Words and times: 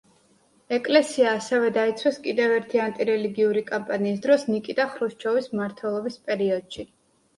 ეკლესია 0.77 1.33
ასევე 1.41 1.67
დაიცვეს 1.75 2.17
კიდევ 2.23 2.55
ერთი 2.55 2.81
ანტირელიგიური 2.87 3.63
კამპანიის 3.69 4.25
დროს 4.27 4.47
ნიკიტა 4.55 4.89
ხრუშჩოვის 4.95 5.51
მმართველობის 5.53 6.19
პერიოდში. 6.31 6.89